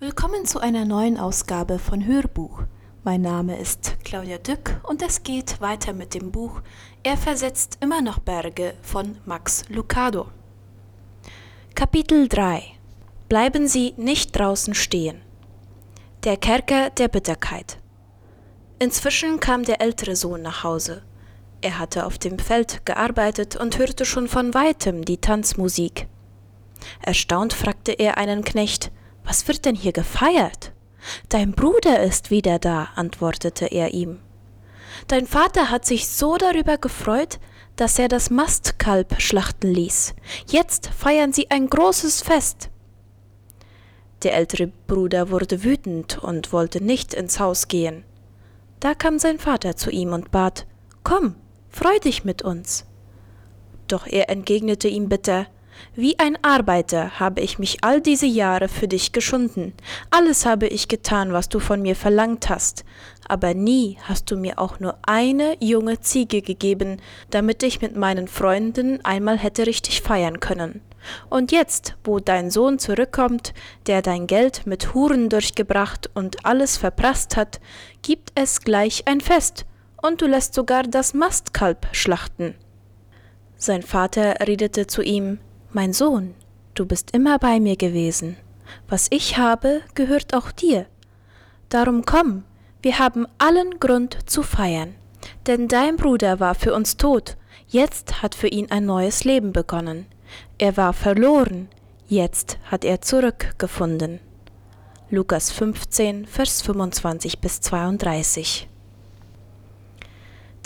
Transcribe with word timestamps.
Willkommen 0.00 0.46
zu 0.46 0.60
einer 0.60 0.84
neuen 0.84 1.18
Ausgabe 1.18 1.80
von 1.80 2.06
Hörbuch. 2.06 2.62
Mein 3.02 3.20
Name 3.20 3.58
ist 3.58 3.96
Claudia 4.04 4.38
Dück 4.38 4.80
und 4.84 5.02
es 5.02 5.24
geht 5.24 5.60
weiter 5.60 5.92
mit 5.92 6.14
dem 6.14 6.30
Buch 6.30 6.60
Er 7.02 7.16
versetzt 7.16 7.78
immer 7.80 8.00
noch 8.00 8.20
Berge 8.20 8.74
von 8.80 9.18
Max 9.24 9.64
Lucado. 9.68 10.28
Kapitel 11.74 12.28
3 12.28 12.62
Bleiben 13.28 13.66
Sie 13.66 13.94
nicht 13.96 14.38
draußen 14.38 14.72
stehen. 14.74 15.20
Der 16.22 16.36
Kerker 16.36 16.90
der 16.90 17.08
Bitterkeit. 17.08 17.78
Inzwischen 18.78 19.40
kam 19.40 19.64
der 19.64 19.80
ältere 19.80 20.14
Sohn 20.14 20.42
nach 20.42 20.62
Hause. 20.62 21.02
Er 21.60 21.80
hatte 21.80 22.06
auf 22.06 22.18
dem 22.18 22.38
Feld 22.38 22.86
gearbeitet 22.86 23.56
und 23.56 23.78
hörte 23.78 24.04
schon 24.04 24.28
von 24.28 24.54
weitem 24.54 25.04
die 25.04 25.18
Tanzmusik. 25.18 26.06
Erstaunt 27.02 27.52
fragte 27.52 27.90
er 27.90 28.16
einen 28.16 28.44
Knecht, 28.44 28.92
was 29.28 29.46
wird 29.46 29.66
denn 29.66 29.74
hier 29.74 29.92
gefeiert? 29.92 30.72
Dein 31.28 31.52
Bruder 31.52 32.02
ist 32.02 32.30
wieder 32.30 32.58
da, 32.58 32.88
antwortete 32.96 33.66
er 33.66 33.92
ihm. 33.92 34.18
Dein 35.06 35.26
Vater 35.26 35.70
hat 35.70 35.84
sich 35.84 36.08
so 36.08 36.38
darüber 36.38 36.78
gefreut, 36.78 37.38
dass 37.76 37.98
er 37.98 38.08
das 38.08 38.30
Mastkalb 38.30 39.20
schlachten 39.20 39.68
ließ. 39.72 40.14
Jetzt 40.48 40.88
feiern 40.88 41.32
sie 41.32 41.50
ein 41.50 41.68
großes 41.68 42.22
Fest. 42.22 42.70
Der 44.22 44.34
ältere 44.34 44.72
Bruder 44.86 45.30
wurde 45.30 45.62
wütend 45.62 46.18
und 46.18 46.52
wollte 46.52 46.82
nicht 46.82 47.14
ins 47.14 47.38
Haus 47.38 47.68
gehen. 47.68 48.04
Da 48.80 48.94
kam 48.94 49.18
sein 49.18 49.38
Vater 49.38 49.76
zu 49.76 49.90
ihm 49.90 50.12
und 50.12 50.30
bat 50.30 50.66
Komm, 51.04 51.36
freu 51.68 51.98
dich 52.00 52.24
mit 52.24 52.42
uns. 52.42 52.86
Doch 53.88 54.06
er 54.06 54.30
entgegnete 54.30 54.88
ihm 54.88 55.08
bitter 55.08 55.46
wie 55.94 56.18
ein 56.18 56.38
Arbeiter 56.42 57.18
habe 57.18 57.40
ich 57.40 57.58
mich 57.58 57.78
all 57.82 58.00
diese 58.00 58.26
Jahre 58.26 58.68
für 58.68 58.88
dich 58.88 59.12
geschunden. 59.12 59.72
Alles 60.10 60.46
habe 60.46 60.66
ich 60.66 60.88
getan, 60.88 61.32
was 61.32 61.48
du 61.48 61.58
von 61.58 61.82
mir 61.82 61.96
verlangt 61.96 62.48
hast. 62.48 62.84
Aber 63.26 63.54
nie 63.54 63.98
hast 64.04 64.30
du 64.30 64.36
mir 64.36 64.58
auch 64.58 64.80
nur 64.80 64.98
eine 65.02 65.56
junge 65.60 66.00
Ziege 66.00 66.42
gegeben, 66.42 67.00
damit 67.30 67.62
ich 67.62 67.80
mit 67.80 67.96
meinen 67.96 68.28
Freunden 68.28 69.04
einmal 69.04 69.38
hätte 69.38 69.66
richtig 69.66 70.02
feiern 70.02 70.40
können. 70.40 70.80
Und 71.30 71.52
jetzt, 71.52 71.96
wo 72.04 72.18
dein 72.18 72.50
Sohn 72.50 72.78
zurückkommt, 72.78 73.54
der 73.86 74.02
dein 74.02 74.26
Geld 74.26 74.66
mit 74.66 74.94
Huren 74.94 75.28
durchgebracht 75.28 76.10
und 76.14 76.44
alles 76.44 76.76
verprasst 76.76 77.36
hat, 77.36 77.60
gibt 78.02 78.30
es 78.34 78.62
gleich 78.62 79.06
ein 79.06 79.20
Fest, 79.20 79.64
und 80.00 80.22
du 80.22 80.26
lässt 80.26 80.54
sogar 80.54 80.84
das 80.84 81.14
Mastkalb 81.14 81.88
schlachten. 81.92 82.54
Sein 83.56 83.82
Vater 83.82 84.36
redete 84.46 84.86
zu 84.86 85.02
ihm 85.02 85.40
mein 85.72 85.92
Sohn, 85.92 86.34
du 86.74 86.86
bist 86.86 87.10
immer 87.12 87.38
bei 87.38 87.60
mir 87.60 87.76
gewesen. 87.76 88.36
Was 88.88 89.08
ich 89.10 89.36
habe, 89.38 89.82
gehört 89.94 90.34
auch 90.34 90.50
dir. 90.50 90.86
Darum 91.68 92.04
komm, 92.04 92.44
wir 92.82 92.98
haben 92.98 93.26
allen 93.38 93.78
Grund 93.80 94.18
zu 94.26 94.42
feiern. 94.42 94.94
Denn 95.46 95.68
dein 95.68 95.96
Bruder 95.96 96.40
war 96.40 96.54
für 96.54 96.74
uns 96.74 96.96
tot, 96.96 97.36
jetzt 97.68 98.22
hat 98.22 98.34
für 98.34 98.48
ihn 98.48 98.70
ein 98.70 98.86
neues 98.86 99.24
Leben 99.24 99.52
begonnen. 99.52 100.06
Er 100.58 100.76
war 100.76 100.92
verloren, 100.92 101.68
jetzt 102.08 102.58
hat 102.64 102.84
er 102.84 103.00
zurückgefunden. 103.00 104.20
Lukas 105.10 105.50
15, 105.50 106.26
Vers 106.26 106.62
25 106.62 107.40
bis 107.40 107.60
32. 107.60 108.68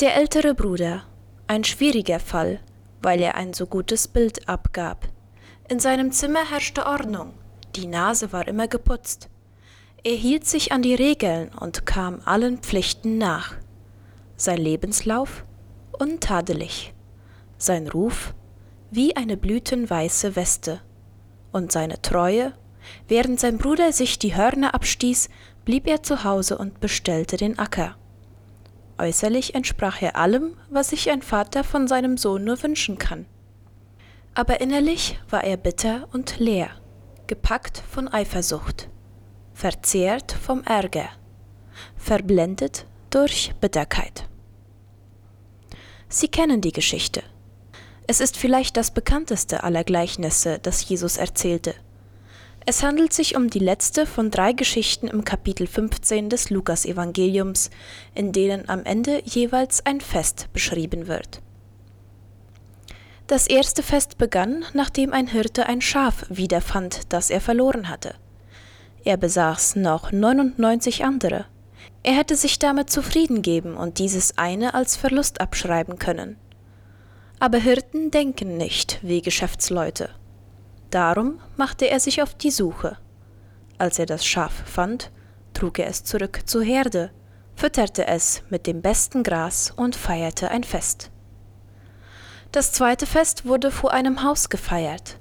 Der 0.00 0.16
ältere 0.16 0.54
Bruder, 0.54 1.04
ein 1.46 1.64
schwieriger 1.64 2.18
Fall, 2.18 2.60
weil 3.02 3.20
er 3.20 3.34
ein 3.34 3.52
so 3.52 3.66
gutes 3.66 4.08
Bild 4.08 4.48
abgab. 4.48 5.08
In 5.68 5.80
seinem 5.80 6.12
Zimmer 6.12 6.48
herrschte 6.50 6.86
Ordnung, 6.86 7.34
die 7.76 7.86
Nase 7.86 8.32
war 8.32 8.46
immer 8.48 8.68
geputzt. 8.68 9.28
Er 10.04 10.14
hielt 10.14 10.46
sich 10.46 10.72
an 10.72 10.82
die 10.82 10.94
Regeln 10.94 11.50
und 11.50 11.86
kam 11.86 12.20
allen 12.24 12.58
Pflichten 12.58 13.18
nach. 13.18 13.54
Sein 14.36 14.58
Lebenslauf 14.58 15.44
untadelig, 15.92 16.94
sein 17.58 17.86
Ruf 17.86 18.34
wie 18.90 19.16
eine 19.16 19.36
blütenweiße 19.36 20.36
Weste, 20.36 20.80
und 21.52 21.70
seine 21.70 22.00
Treue, 22.02 22.52
während 23.08 23.38
sein 23.38 23.58
Bruder 23.58 23.92
sich 23.92 24.18
die 24.18 24.34
Hörner 24.34 24.74
abstieß, 24.74 25.28
blieb 25.64 25.86
er 25.86 26.02
zu 26.02 26.24
Hause 26.24 26.58
und 26.58 26.80
bestellte 26.80 27.36
den 27.36 27.58
Acker. 27.58 27.96
Äußerlich 29.02 29.56
entsprach 29.56 30.00
er 30.00 30.14
allem, 30.14 30.56
was 30.70 30.90
sich 30.90 31.10
ein 31.10 31.22
Vater 31.22 31.64
von 31.64 31.88
seinem 31.88 32.16
Sohn 32.16 32.44
nur 32.44 32.62
wünschen 32.62 32.98
kann. 32.98 33.26
Aber 34.32 34.60
innerlich 34.60 35.18
war 35.28 35.42
er 35.42 35.56
bitter 35.56 36.06
und 36.12 36.38
leer, 36.38 36.70
gepackt 37.26 37.82
von 37.90 38.06
Eifersucht, 38.06 38.88
verzehrt 39.54 40.30
vom 40.30 40.62
Ärger, 40.62 41.08
verblendet 41.96 42.86
durch 43.10 43.52
Bitterkeit. 43.60 44.28
Sie 46.08 46.28
kennen 46.28 46.60
die 46.60 46.70
Geschichte. 46.70 47.24
Es 48.06 48.20
ist 48.20 48.36
vielleicht 48.36 48.76
das 48.76 48.92
bekannteste 48.92 49.64
aller 49.64 49.82
Gleichnisse, 49.82 50.60
das 50.60 50.88
Jesus 50.88 51.16
erzählte– 51.16 51.74
es 52.64 52.82
handelt 52.82 53.12
sich 53.12 53.36
um 53.36 53.50
die 53.50 53.58
letzte 53.58 54.06
von 54.06 54.30
drei 54.30 54.52
Geschichten 54.52 55.08
im 55.08 55.24
Kapitel 55.24 55.66
15 55.66 56.28
des 56.28 56.50
Lukasevangeliums, 56.50 57.70
in 58.14 58.32
denen 58.32 58.68
am 58.68 58.84
Ende 58.84 59.20
jeweils 59.24 59.84
ein 59.84 60.00
Fest 60.00 60.48
beschrieben 60.52 61.08
wird. 61.08 61.40
Das 63.26 63.46
erste 63.46 63.82
Fest 63.82 64.18
begann, 64.18 64.64
nachdem 64.74 65.12
ein 65.12 65.26
Hirte 65.26 65.66
ein 65.66 65.80
Schaf 65.80 66.26
wiederfand, 66.28 67.12
das 67.12 67.30
er 67.30 67.40
verloren 67.40 67.88
hatte. 67.88 68.14
Er 69.04 69.16
besaß 69.16 69.76
noch 69.76 70.12
99 70.12 71.04
andere. 71.04 71.46
Er 72.04 72.14
hätte 72.14 72.36
sich 72.36 72.58
damit 72.58 72.90
zufrieden 72.90 73.42
geben 73.42 73.76
und 73.76 73.98
dieses 73.98 74.38
eine 74.38 74.74
als 74.74 74.96
Verlust 74.96 75.40
abschreiben 75.40 75.98
können. 75.98 76.36
Aber 77.40 77.58
Hirten 77.58 78.12
denken 78.12 78.56
nicht 78.56 79.00
wie 79.02 79.22
Geschäftsleute. 79.22 80.10
Darum 80.92 81.40
machte 81.56 81.88
er 81.88 82.00
sich 82.00 82.22
auf 82.22 82.34
die 82.34 82.50
Suche. 82.50 82.98
Als 83.78 83.98
er 83.98 84.04
das 84.04 84.26
Schaf 84.26 84.52
fand, 84.66 85.10
trug 85.54 85.78
er 85.78 85.86
es 85.86 86.04
zurück 86.04 86.42
zur 86.44 86.62
Herde, 86.62 87.10
fütterte 87.56 88.06
es 88.06 88.42
mit 88.50 88.66
dem 88.66 88.82
besten 88.82 89.22
Gras 89.22 89.72
und 89.74 89.96
feierte 89.96 90.50
ein 90.50 90.64
Fest. 90.64 91.10
Das 92.52 92.72
zweite 92.72 93.06
Fest 93.06 93.46
wurde 93.46 93.70
vor 93.70 93.94
einem 93.94 94.22
Haus 94.22 94.50
gefeiert. 94.50 95.16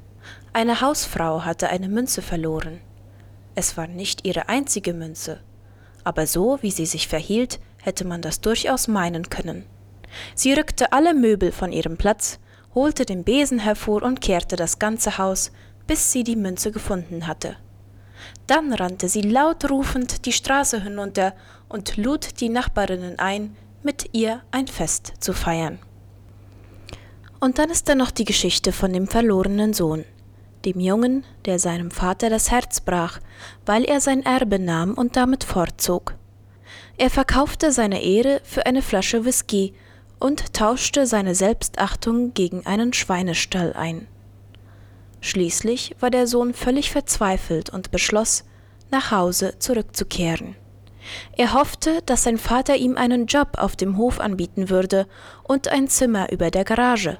Eine 0.51 0.81
Hausfrau 0.81 1.45
hatte 1.45 1.69
eine 1.69 1.87
Münze 1.87 2.21
verloren. 2.21 2.81
Es 3.55 3.77
war 3.77 3.87
nicht 3.87 4.27
ihre 4.27 4.49
einzige 4.49 4.93
Münze, 4.93 5.39
aber 6.03 6.27
so 6.27 6.59
wie 6.61 6.71
sie 6.71 6.85
sich 6.85 7.07
verhielt, 7.07 7.61
hätte 7.81 8.03
man 8.03 8.21
das 8.21 8.41
durchaus 8.41 8.89
meinen 8.89 9.29
können. 9.29 9.65
Sie 10.35 10.51
rückte 10.51 10.91
alle 10.91 11.13
Möbel 11.13 11.53
von 11.53 11.71
ihrem 11.71 11.95
Platz, 11.95 12.39
holte 12.73 13.05
den 13.05 13.23
Besen 13.23 13.59
hervor 13.59 14.03
und 14.03 14.21
kehrte 14.21 14.55
das 14.55 14.79
ganze 14.79 15.17
Haus, 15.17 15.51
bis 15.87 16.11
sie 16.11 16.23
die 16.23 16.35
Münze 16.35 16.71
gefunden 16.71 17.27
hatte. 17.27 17.57
Dann 18.47 18.73
rannte 18.73 19.09
sie 19.09 19.21
laut 19.21 19.69
rufend 19.69 20.25
die 20.25 20.31
Straße 20.31 20.81
hinunter 20.81 21.33
und 21.69 21.97
lud 21.97 22.39
die 22.39 22.49
Nachbarinnen 22.49 23.19
ein, 23.19 23.55
mit 23.83 24.09
ihr 24.13 24.41
ein 24.51 24.67
Fest 24.67 25.13
zu 25.19 25.33
feiern. 25.33 25.79
Und 27.39 27.57
dann 27.57 27.69
ist 27.69 27.89
da 27.89 27.95
noch 27.95 28.11
die 28.11 28.25
Geschichte 28.25 28.71
von 28.71 28.93
dem 28.93 29.07
verlorenen 29.07 29.73
Sohn, 29.73 30.05
dem 30.65 30.79
Jungen, 30.79 31.23
der 31.45 31.57
seinem 31.57 31.89
Vater 31.89 32.29
das 32.29 32.51
Herz 32.51 32.81
brach, 32.81 33.19
weil 33.65 33.83
er 33.83 33.99
sein 33.99 34.23
Erbe 34.23 34.59
nahm 34.59 34.93
und 34.93 35.15
damit 35.15 35.43
fortzog. 35.43 36.15
Er 36.97 37.09
verkaufte 37.09 37.71
seine 37.71 38.03
Ehre 38.03 38.41
für 38.43 38.67
eine 38.67 38.83
Flasche 38.83 39.25
Whisky 39.25 39.73
und 40.21 40.53
tauschte 40.53 41.07
seine 41.07 41.35
Selbstachtung 41.35 42.33
gegen 42.33 42.65
einen 42.65 42.93
Schweinestall 42.93 43.73
ein. 43.73 44.07
Schließlich 45.19 45.95
war 45.99 46.09
der 46.09 46.27
Sohn 46.27 46.53
völlig 46.53 46.91
verzweifelt 46.91 47.69
und 47.69 47.91
beschloss, 47.91 48.45
nach 48.91 49.11
Hause 49.11 49.55
zurückzukehren. 49.59 50.55
Er 51.37 51.53
hoffte, 51.53 52.01
dass 52.05 52.23
sein 52.23 52.37
Vater 52.37 52.75
ihm 52.75 52.97
einen 52.97 53.25
Job 53.25 53.57
auf 53.57 53.75
dem 53.75 53.97
Hof 53.97 54.19
anbieten 54.19 54.69
würde 54.69 55.07
und 55.43 55.67
ein 55.67 55.87
Zimmer 55.87 56.31
über 56.31 56.51
der 56.51 56.65
Garage. 56.65 57.17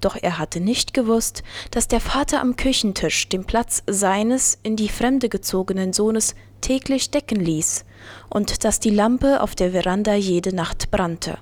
Doch 0.00 0.16
er 0.20 0.38
hatte 0.38 0.60
nicht 0.60 0.94
gewusst, 0.94 1.42
dass 1.70 1.88
der 1.88 2.00
Vater 2.00 2.40
am 2.40 2.56
Küchentisch 2.56 3.28
den 3.28 3.44
Platz 3.44 3.82
seines 3.86 4.58
in 4.62 4.76
die 4.76 4.88
Fremde 4.88 5.28
gezogenen 5.28 5.92
Sohnes 5.92 6.34
täglich 6.60 7.10
decken 7.10 7.40
ließ 7.40 7.84
und 8.28 8.64
dass 8.64 8.80
die 8.80 8.90
Lampe 8.90 9.40
auf 9.40 9.54
der 9.54 9.72
Veranda 9.72 10.14
jede 10.14 10.54
Nacht 10.54 10.90
brannte. 10.90 11.38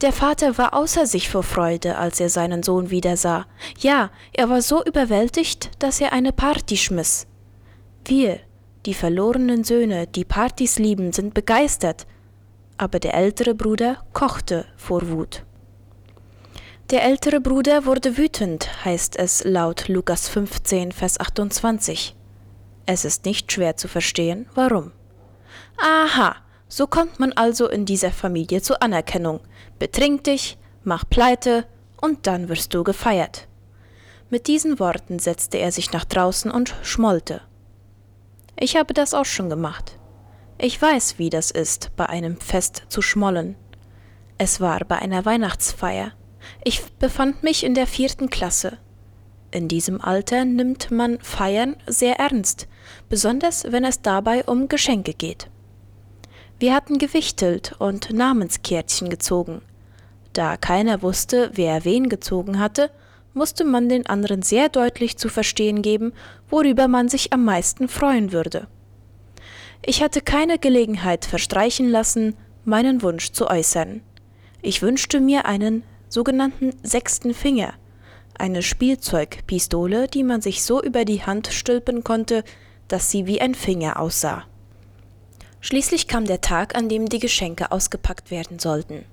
Der 0.00 0.12
Vater 0.12 0.56
war 0.56 0.72
außer 0.72 1.06
sich 1.06 1.28
vor 1.28 1.42
Freude, 1.42 1.98
als 1.98 2.20
er 2.20 2.30
seinen 2.30 2.62
Sohn 2.62 2.90
wiedersah. 2.90 3.46
Ja, 3.78 4.10
er 4.32 4.48
war 4.48 4.62
so 4.62 4.82
überwältigt, 4.82 5.70
dass 5.78 6.00
er 6.00 6.12
eine 6.12 6.32
Party 6.32 6.78
schmiss. 6.78 7.26
Wir, 8.06 8.40
die 8.86 8.94
verlorenen 8.94 9.62
Söhne, 9.62 10.06
die 10.06 10.24
Partys 10.24 10.78
lieben, 10.78 11.12
sind 11.12 11.34
begeistert. 11.34 12.06
Aber 12.78 12.98
der 12.98 13.12
ältere 13.12 13.54
Bruder 13.54 14.02
kochte 14.14 14.64
vor 14.76 15.10
Wut. 15.10 15.44
Der 16.88 17.04
ältere 17.04 17.40
Bruder 17.40 17.84
wurde 17.84 18.16
wütend, 18.16 18.84
heißt 18.86 19.16
es 19.16 19.44
laut 19.44 19.88
Lukas 19.88 20.30
15, 20.30 20.92
Vers 20.92 21.20
28. 21.20 22.16
Es 22.86 23.04
ist 23.04 23.26
nicht 23.26 23.52
schwer 23.52 23.76
zu 23.76 23.86
verstehen, 23.86 24.48
warum. 24.54 24.92
Aha, 25.76 26.36
so 26.70 26.86
kommt 26.86 27.18
man 27.18 27.32
also 27.32 27.68
in 27.68 27.84
dieser 27.84 28.12
Familie 28.12 28.62
zur 28.62 28.82
Anerkennung. 28.82 29.40
Betrink 29.78 30.24
dich, 30.24 30.56
mach 30.84 31.04
pleite 31.10 31.66
und 32.00 32.26
dann 32.26 32.48
wirst 32.48 32.72
du 32.72 32.84
gefeiert. 32.84 33.48
Mit 34.30 34.46
diesen 34.46 34.78
Worten 34.78 35.18
setzte 35.18 35.58
er 35.58 35.72
sich 35.72 35.92
nach 35.92 36.04
draußen 36.04 36.50
und 36.50 36.74
schmollte. 36.82 37.42
Ich 38.56 38.76
habe 38.76 38.94
das 38.94 39.12
auch 39.12 39.24
schon 39.24 39.50
gemacht. 39.50 39.98
Ich 40.58 40.80
weiß, 40.80 41.18
wie 41.18 41.28
das 41.28 41.50
ist, 41.50 41.90
bei 41.96 42.08
einem 42.08 42.38
Fest 42.40 42.84
zu 42.88 43.02
schmollen. 43.02 43.56
Es 44.38 44.60
war 44.60 44.80
bei 44.84 44.96
einer 44.96 45.24
Weihnachtsfeier. 45.24 46.12
Ich 46.62 46.84
befand 46.98 47.42
mich 47.42 47.64
in 47.64 47.74
der 47.74 47.88
vierten 47.88 48.30
Klasse. 48.30 48.78
In 49.50 49.66
diesem 49.66 50.00
Alter 50.00 50.44
nimmt 50.44 50.92
man 50.92 51.18
Feiern 51.18 51.76
sehr 51.86 52.20
ernst, 52.20 52.68
besonders 53.08 53.64
wenn 53.72 53.84
es 53.84 54.02
dabei 54.02 54.44
um 54.44 54.68
Geschenke 54.68 55.14
geht. 55.14 55.50
Wir 56.60 56.74
hatten 56.74 56.98
gewichtelt 56.98 57.74
und 57.78 58.12
Namenskärtchen 58.12 59.08
gezogen. 59.08 59.62
Da 60.34 60.58
keiner 60.58 61.00
wusste, 61.00 61.50
wer 61.54 61.86
wen 61.86 62.10
gezogen 62.10 62.58
hatte, 62.58 62.90
musste 63.32 63.64
man 63.64 63.88
den 63.88 64.04
anderen 64.06 64.42
sehr 64.42 64.68
deutlich 64.68 65.16
zu 65.16 65.30
verstehen 65.30 65.80
geben, 65.80 66.12
worüber 66.50 66.86
man 66.86 67.08
sich 67.08 67.32
am 67.32 67.46
meisten 67.46 67.88
freuen 67.88 68.32
würde. 68.32 68.68
Ich 69.86 70.02
hatte 70.02 70.20
keine 70.20 70.58
Gelegenheit 70.58 71.24
verstreichen 71.24 71.88
lassen, 71.88 72.36
meinen 72.66 73.00
Wunsch 73.00 73.32
zu 73.32 73.48
äußern. 73.48 74.02
Ich 74.60 74.82
wünschte 74.82 75.18
mir 75.18 75.46
einen 75.46 75.82
sogenannten 76.10 76.74
sechsten 76.82 77.32
Finger, 77.32 77.72
eine 78.38 78.60
Spielzeugpistole, 78.60 80.08
die 80.08 80.24
man 80.24 80.42
sich 80.42 80.62
so 80.62 80.82
über 80.82 81.06
die 81.06 81.22
Hand 81.22 81.46
stülpen 81.46 82.04
konnte, 82.04 82.44
dass 82.86 83.10
sie 83.10 83.24
wie 83.24 83.40
ein 83.40 83.54
Finger 83.54 83.98
aussah. 83.98 84.44
Schließlich 85.60 86.08
kam 86.08 86.24
der 86.24 86.40
Tag, 86.40 86.74
an 86.74 86.88
dem 86.88 87.08
die 87.08 87.18
Geschenke 87.18 87.70
ausgepackt 87.70 88.30
werden 88.30 88.58
sollten. 88.58 89.04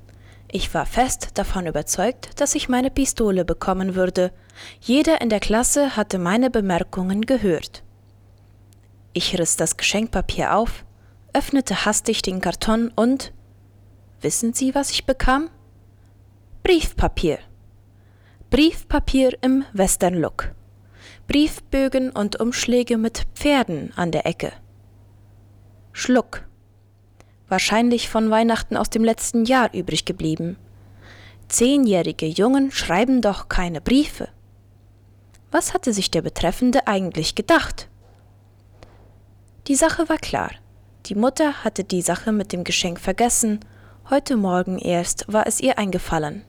Ich 0.50 0.74
war 0.74 0.86
fest 0.86 1.32
davon 1.34 1.68
überzeugt, 1.68 2.40
dass 2.40 2.56
ich 2.56 2.70
meine 2.70 2.90
Pistole 2.90 3.44
bekommen 3.44 3.96
würde. 3.96 4.32
Jeder 4.80 5.20
in 5.20 5.30
der 5.30 5.42
Klasse 5.42 5.98
hatte 5.98 6.18
meine 6.18 6.50
Bemerkungen 6.50 7.26
gehört. 7.26 7.84
Ich 9.12 9.38
riss 9.38 9.58
das 9.58 9.76
Geschenkpapier 9.76 10.56
auf, 10.56 10.86
öffnete 11.34 11.86
hastig 11.86 12.22
den 12.22 12.40
Karton 12.40 12.92
und 12.96 13.34
wissen 14.22 14.54
Sie, 14.54 14.74
was 14.74 14.92
ich 14.92 15.06
bekam? 15.06 15.50
Briefpapier. 16.64 17.40
Briefpapier 18.50 19.38
im 19.42 19.66
Western 19.74 20.14
Look. 20.14 20.54
Briefbögen 21.28 22.10
und 22.12 22.40
Umschläge 22.40 22.98
mit 22.98 23.28
Pferden 23.36 23.92
an 23.98 24.12
der 24.12 24.26
Ecke. 24.26 24.54
Schluck 25.98 26.44
wahrscheinlich 27.48 28.08
von 28.08 28.30
Weihnachten 28.30 28.78
aus 28.78 28.92
dem 28.92 29.04
letzten 29.04 29.46
Jahr 29.46 29.74
übrig 29.74 30.06
geblieben. 30.06 30.58
Zehnjährige 31.48 32.28
Jungen 32.28 32.72
schreiben 32.72 33.22
doch 33.22 33.50
keine 33.50 33.82
Briefe. 33.82 34.28
Was 35.50 35.74
hatte 35.74 35.94
sich 35.94 36.12
der 36.12 36.22
Betreffende 36.22 36.88
eigentlich 36.88 37.36
gedacht? 37.36 37.88
Die 39.68 39.76
Sache 39.76 40.08
war 40.08 40.18
klar. 40.18 40.52
Die 41.08 41.16
Mutter 41.16 41.64
hatte 41.64 41.84
die 41.84 42.02
Sache 42.02 42.32
mit 42.32 42.52
dem 42.52 42.64
Geschenk 42.64 43.00
vergessen, 43.00 43.62
heute 44.10 44.38
Morgen 44.38 44.78
erst 44.78 45.26
war 45.32 45.48
es 45.48 45.60
ihr 45.62 45.80
eingefallen. 45.80 46.44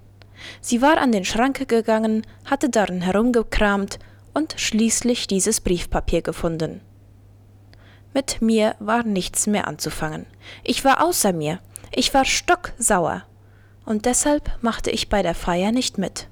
Sie 0.60 0.82
war 0.82 0.98
an 0.98 1.10
den 1.10 1.24
Schrank 1.24 1.68
gegangen, 1.68 2.26
hatte 2.44 2.68
darin 2.68 3.00
herumgekramt 3.00 3.98
und 4.34 4.54
schließlich 4.58 5.26
dieses 5.26 5.60
Briefpapier 5.60 6.22
gefunden. 6.22 6.80
Mit 8.14 8.40
mir 8.42 8.74
war 8.78 9.02
nichts 9.02 9.46
mehr 9.46 9.68
anzufangen. 9.68 10.26
Ich 10.64 10.84
war 10.84 11.04
außer 11.04 11.32
mir. 11.32 11.60
Ich 11.94 12.12
war 12.14 12.24
stocksauer. 12.24 13.24
Und 13.84 14.04
deshalb 14.04 14.50
machte 14.60 14.90
ich 14.90 15.08
bei 15.08 15.22
der 15.22 15.34
Feier 15.34 15.72
nicht 15.72 15.98
mit. 15.98 16.28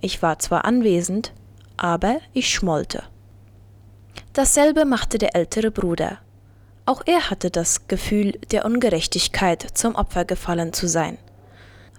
Ich 0.00 0.22
war 0.22 0.38
zwar 0.38 0.64
anwesend, 0.64 1.32
aber 1.76 2.18
ich 2.32 2.48
schmollte. 2.48 3.04
Dasselbe 4.32 4.84
machte 4.84 5.18
der 5.18 5.36
ältere 5.36 5.70
Bruder. 5.70 6.18
Auch 6.84 7.02
er 7.06 7.30
hatte 7.30 7.50
das 7.50 7.86
Gefühl 7.86 8.32
der 8.50 8.64
Ungerechtigkeit 8.64 9.62
zum 9.74 9.94
Opfer 9.94 10.24
gefallen 10.24 10.72
zu 10.72 10.88
sein. 10.88 11.18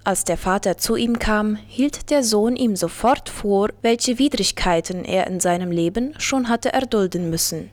Als 0.04 0.26
der 0.26 0.38
Vater 0.38 0.78
zu 0.78 0.98
ihm 0.98 1.18
kam, 1.18 1.56
hielt 1.56 2.10
der 2.10 2.24
Sohn 2.24 2.58
ihm 2.58 2.76
sofort 2.76 3.30
vor, 3.30 3.70
welche 3.82 4.20
Widrigkeiten 4.20 5.06
er 5.06 5.28
in 5.28 5.40
seinem 5.40 5.72
Leben 5.72 6.14
schon 6.18 6.50
hatte 6.50 6.74
erdulden 6.74 7.30
müssen. 7.30 7.70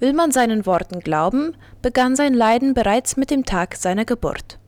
Will 0.00 0.12
man 0.12 0.32
seinen 0.32 0.66
Worten 0.66 1.00
glauben, 1.00 1.56
begann 1.82 2.16
sein 2.16 2.34
Leiden 2.34 2.74
bereits 2.74 3.16
mit 3.16 3.30
dem 3.30 3.44
Tag 3.44 3.76
seiner 3.76 4.04
Geburt. 4.04 4.58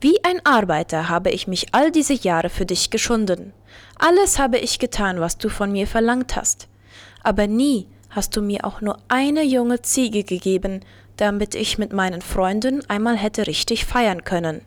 Wie 0.00 0.22
ein 0.24 0.44
Arbeiter 0.44 1.08
habe 1.08 1.30
ich 1.30 1.48
mich 1.48 1.74
all 1.74 1.90
diese 1.90 2.14
Jahre 2.14 2.50
für 2.50 2.66
dich 2.66 2.90
geschunden. 2.90 3.52
Alles 3.98 4.38
habe 4.38 4.58
ich 4.58 4.78
getan, 4.78 5.18
was 5.18 5.38
du 5.38 5.48
von 5.48 5.72
mir 5.72 5.88
verlangt 5.88 6.36
hast. 6.36 6.68
Aber 7.24 7.48
nie 7.48 7.88
hast 8.10 8.36
du 8.36 8.42
mir 8.42 8.64
auch 8.64 8.80
nur 8.80 8.98
eine 9.08 9.42
junge 9.42 9.82
Ziege 9.82 10.22
gegeben, 10.22 10.84
damit 11.16 11.56
ich 11.56 11.78
mit 11.78 11.92
meinen 11.92 12.22
Freunden 12.22 12.88
einmal 12.88 13.16
hätte 13.16 13.48
richtig 13.48 13.86
feiern 13.86 14.22
können. 14.22 14.62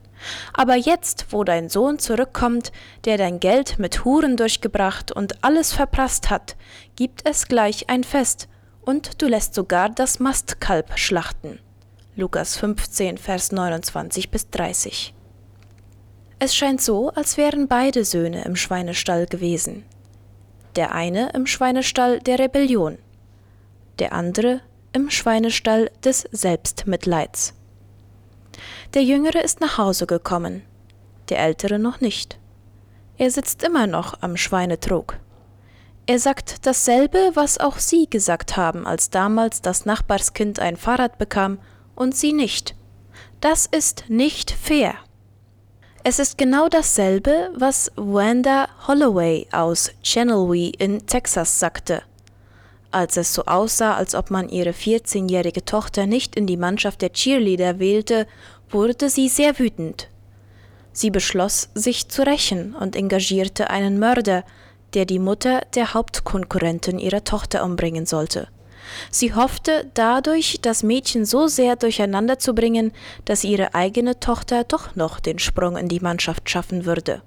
Aber 0.54 0.76
jetzt, 0.76 1.28
wo 1.30 1.44
dein 1.44 1.70
Sohn 1.70 1.98
zurückkommt, 1.98 2.72
der 3.06 3.18
dein 3.18 3.40
Geld 3.40 3.80
mit 3.80 4.06
Huren 4.06 4.38
durchgebracht 4.38 5.12
und 5.12 5.44
alles 5.44 5.74
verprasst 5.74 6.30
hat, 6.30 6.56
gibt 6.96 7.28
es 7.28 7.48
gleich 7.48 7.90
ein 7.90 8.04
Fest, 8.04 8.48
und 8.84 9.22
du 9.22 9.28
lässt 9.28 9.54
sogar 9.54 9.90
das 9.90 10.20
Mastkalb 10.20 10.98
schlachten. 10.98 11.60
Lukas 12.16 12.58
15, 12.58 13.18
Vers 13.18 13.52
29 13.52 14.32
bis 14.32 14.50
30. 14.50 15.14
Es 16.40 16.56
scheint 16.56 16.82
so, 16.82 17.10
als 17.12 17.38
wären 17.38 17.68
beide 17.68 18.04
Söhne 18.04 18.44
im 18.46 18.56
Schweinestall 18.56 19.28
gewesen. 19.28 19.84
Der 20.76 20.94
eine 20.94 21.30
im 21.34 21.46
Schweinestall 21.46 22.20
der 22.20 22.40
Rebellion, 22.40 22.98
der 24.00 24.14
andere 24.14 24.62
im 24.94 25.10
Schweinestall 25.10 25.92
des 26.04 26.28
Selbstmitleids. 26.32 27.54
Der 28.94 29.04
Jüngere 29.04 29.44
ist 29.44 29.62
nach 29.62 29.78
Hause 29.78 30.06
gekommen, 30.06 30.64
der 31.30 31.40
Ältere 31.40 31.80
noch 31.80 32.02
nicht. 32.02 32.38
Er 33.18 33.32
sitzt 33.32 33.64
immer 33.64 33.88
noch 33.88 34.22
am 34.22 34.36
Schweinetrog. 34.36 35.18
Er 36.08 36.20
sagt 36.20 36.66
dasselbe, 36.66 37.32
was 37.36 37.60
auch 37.60 37.78
Sie 37.78 38.10
gesagt 38.10 38.58
haben, 38.58 38.88
als 38.88 39.10
damals 39.10 39.62
das 39.62 39.86
Nachbarskind 39.86 40.60
ein 40.60 40.76
Fahrrad 40.76 41.18
bekam 41.18 41.60
und 41.96 42.16
Sie 42.16 42.34
nicht. 42.34 42.76
Das 43.40 43.66
ist 43.66 44.06
nicht 44.08 44.52
fair. 44.52 44.96
Es 46.04 46.18
ist 46.18 46.38
genau 46.38 46.68
dasselbe, 46.68 47.52
was 47.56 47.92
Wanda 47.96 48.68
Holloway 48.88 49.48
aus 49.52 49.92
Channelway 50.02 50.72
in 50.80 51.06
Texas 51.06 51.60
sagte. 51.60 52.02
Als 52.90 53.18
es 53.18 53.34
so 53.34 53.46
aussah, 53.46 53.96
als 53.96 54.16
ob 54.16 54.32
man 54.32 54.50
ihre 54.50 54.72
14-jährige 54.72 55.64
Tochter 55.64 56.08
nicht 56.08 56.36
in 56.36 56.48
die 56.48 56.58
Mannschaft 56.58 57.02
der 57.04 57.14
Cheerleader 57.14 57.80
wählte, 57.80 58.28
wurde 58.70 59.10
sie 59.10 59.30
sehr 59.30 59.60
wütend. 59.60 60.10
Sie 60.92 61.12
beschloss, 61.12 61.70
sich 61.74 62.10
zu 62.10 62.24
rächen 62.26 62.76
und 62.76 62.96
engagierte 62.96 63.70
einen 63.70 63.98
Mörder, 64.00 64.44
der 64.94 65.06
die 65.06 65.20
Mutter 65.20 65.62
der 65.76 65.94
Hauptkonkurrentin 65.94 67.00
ihrer 67.00 67.24
Tochter 67.24 67.64
umbringen 67.64 68.06
sollte. 68.06 68.48
Sie 69.10 69.34
hoffte 69.34 69.90
dadurch, 69.94 70.60
das 70.62 70.84
Mädchen 70.84 71.26
so 71.26 71.48
sehr 71.48 71.76
durcheinander 71.76 72.40
zu 72.40 72.54
bringen, 72.54 72.92
dass 73.26 73.44
ihre 73.44 73.74
eigene 73.74 74.20
Tochter 74.20 74.64
doch 74.64 74.96
noch 74.96 75.20
den 75.20 75.40
Sprung 75.40 75.78
in 75.78 75.88
die 75.88 76.00
Mannschaft 76.00 76.50
schaffen 76.50 76.86
würde. 76.86 77.22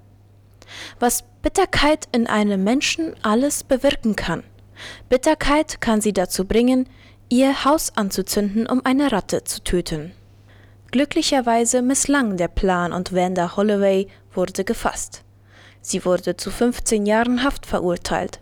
Was 0.99 1.23
Bitterkeit 1.41 2.07
in 2.11 2.27
einem 2.27 2.63
Menschen 2.63 3.15
alles 3.21 3.63
bewirken 3.63 4.15
kann. 4.15 4.43
Bitterkeit 5.09 5.79
kann 5.79 6.01
sie 6.01 6.13
dazu 6.13 6.45
bringen, 6.45 6.87
ihr 7.29 7.65
Haus 7.65 7.95
anzuzünden, 7.95 8.67
um 8.67 8.85
eine 8.85 9.11
Ratte 9.11 9.43
zu 9.43 9.63
töten. 9.63 10.11
Glücklicherweise 10.91 11.81
misslang 11.81 12.37
der 12.37 12.47
Plan 12.47 12.93
und 12.93 13.13
Wanda 13.13 13.55
Holloway 13.55 14.07
wurde 14.33 14.63
gefasst. 14.63 15.24
Sie 15.87 16.03
wurde 16.03 16.35
zu 16.35 16.49
15 16.49 17.05
Jahren 17.05 17.43
Haft 17.43 17.67
verurteilt. 17.67 18.39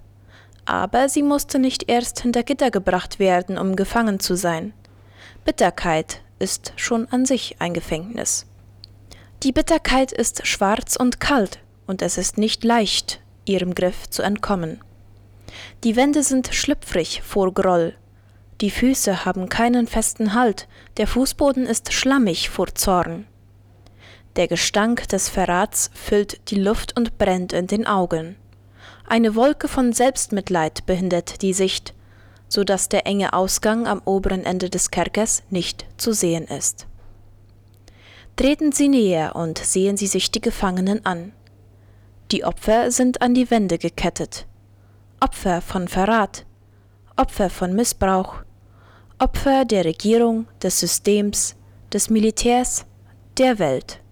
Aber 0.64 1.10
sie 1.10 1.24
musste 1.24 1.60
nicht 1.60 1.90
erst 1.90 2.22
hinter 2.22 2.42
Gitter 2.42 2.72
gebracht 2.72 3.20
werden, 3.20 3.58
um 3.58 3.76
gefangen 3.76 4.22
zu 4.22 4.38
sein. 4.38 4.72
Bitterkeit 5.44 6.22
ist 6.40 6.72
schon 6.78 7.06
an 7.10 7.26
sich 7.26 7.58
ein 7.60 7.74
Gefängnis. 7.74 8.46
Die 9.44 9.52
Bitterkeit 9.52 10.14
ist 10.14 10.48
schwarz 10.48 10.96
und 10.96 11.20
kalt, 11.20 11.60
und 11.86 12.02
es 12.02 12.18
ist 12.18 12.38
nicht 12.38 12.64
leicht, 12.64 13.20
ihrem 13.44 13.76
Griff 13.76 14.10
zu 14.10 14.22
entkommen. 14.22 14.80
Die 15.84 15.98
Wände 15.98 16.24
sind 16.24 16.54
schlüpfrig 16.54 17.24
vor 17.24 17.54
Groll, 17.54 17.94
die 18.62 18.72
Füße 18.72 19.26
haben 19.26 19.50
keinen 19.50 19.88
festen 19.88 20.34
Halt, 20.34 20.70
der 20.96 21.08
Fußboden 21.08 21.66
ist 21.66 21.92
schlammig 21.92 22.50
vor 22.50 22.74
Zorn. 22.74 23.28
Der 24.36 24.48
Gestank 24.48 25.08
des 25.10 25.30
Verrats 25.30 25.92
füllt 25.94 26.50
die 26.50 26.60
Luft 26.60 26.98
und 26.98 27.18
brennt 27.18 27.54
in 27.54 27.68
den 27.68 27.86
Augen. 27.86 28.36
Eine 29.08 29.36
Wolke 29.36 29.68
von 29.68 29.94
Selbstmitleid 29.94 30.86
behindert 30.86 31.42
die 31.42 31.54
Sicht, 31.54 31.94
so 32.48 32.64
dass 32.64 32.90
der 32.90 33.06
enge 33.06 33.34
Ausgang 33.34 33.88
am 33.88 34.02
oberen 34.06 34.44
Ende 34.44 34.70
des 34.70 34.90
Kerkers 34.90 35.44
nicht 35.50 35.86
zu 35.98 36.14
sehen 36.14 36.46
ist. 36.46 36.88
Treten 38.36 38.72
Sie 38.72 38.90
näher 38.90 39.36
und 39.36 39.60
sehen 39.60 39.98
Sie 39.98 40.08
sich 40.08 40.32
die 40.32 40.42
Gefangenen 40.42 41.06
an. 41.06 41.34
Die 42.32 42.44
Opfer 42.44 42.90
sind 42.90 43.22
an 43.22 43.36
die 43.36 43.52
Wände 43.52 43.78
gekettet. 43.78 44.48
Opfer 45.20 45.62
von 45.62 45.88
Verrat, 45.88 46.46
Opfer 47.16 47.52
von 47.52 47.74
Missbrauch, 47.74 48.38
Opfer 49.20 49.66
der 49.66 49.86
Regierung, 49.86 50.48
des 50.62 50.80
Systems, 50.80 51.56
des 51.94 52.10
Militärs, 52.10 52.86
der 53.38 53.60
Welt. 53.60 54.03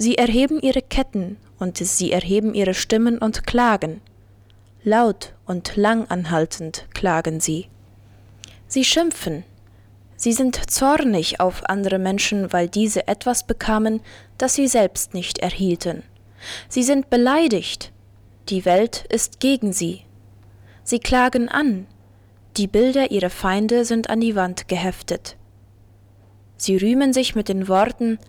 Sie 0.00 0.16
erheben 0.16 0.60
ihre 0.60 0.80
Ketten 0.80 1.38
und 1.58 1.78
sie 1.78 2.12
erheben 2.12 2.54
ihre 2.54 2.72
Stimmen 2.72 3.18
und 3.18 3.48
klagen. 3.48 4.00
Laut 4.84 5.34
und 5.44 5.74
langanhaltend 5.74 6.86
klagen 6.94 7.40
sie. 7.40 7.66
Sie 8.68 8.84
schimpfen. 8.84 9.42
Sie 10.14 10.32
sind 10.32 10.70
zornig 10.70 11.40
auf 11.40 11.68
andere 11.68 11.98
Menschen, 11.98 12.52
weil 12.52 12.68
diese 12.68 13.08
etwas 13.08 13.44
bekamen, 13.44 14.00
das 14.38 14.54
sie 14.54 14.68
selbst 14.68 15.14
nicht 15.14 15.38
erhielten. 15.38 16.04
Sie 16.68 16.84
sind 16.84 17.10
beleidigt. 17.10 17.90
Die 18.50 18.64
Welt 18.64 19.04
ist 19.08 19.40
gegen 19.40 19.72
sie. 19.72 20.02
Sie 20.84 21.00
klagen 21.00 21.48
an. 21.48 21.88
Die 22.56 22.68
Bilder 22.68 23.10
ihrer 23.10 23.30
Feinde 23.30 23.84
sind 23.84 24.10
an 24.10 24.20
die 24.20 24.36
Wand 24.36 24.68
geheftet. 24.68 25.36
Sie 26.56 26.76
rühmen 26.76 27.12
sich 27.12 27.34
mit 27.34 27.48
den 27.48 27.66
Worten 27.66 28.20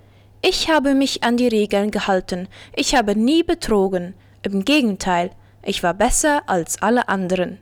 Ich 0.41 0.69
habe 0.69 0.93
mich 0.93 1.23
an 1.23 1.37
die 1.37 1.47
Regeln 1.47 1.91
gehalten, 1.91 2.47
ich 2.75 2.95
habe 2.95 3.15
nie 3.15 3.43
betrogen, 3.43 4.13
im 4.41 4.63
Gegenteil, 4.63 5.31
ich 5.63 5.83
war 5.83 5.93
besser 5.93 6.43
als 6.47 6.81
alle 6.81 7.09
anderen. 7.09 7.59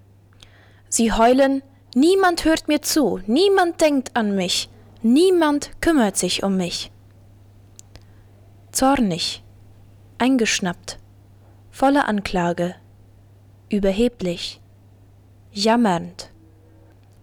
Sie 0.89 1.12
heulen 1.12 1.63
Niemand 2.00 2.46
hört 2.46 2.67
mir 2.67 2.84
zu, 2.84 3.22
niemand 3.25 3.81
denkt 3.81 4.12
an 4.15 4.36
mich, 4.36 4.69
niemand 5.01 5.81
kümmert 5.81 6.15
sich 6.15 6.43
um 6.43 6.55
mich. 6.55 6.91
Zornig, 8.72 9.43
eingeschnappt, 10.19 11.00
voller 11.72 12.07
Anklage, 12.07 12.75
überheblich, 13.69 14.62
jammernd. 15.51 16.29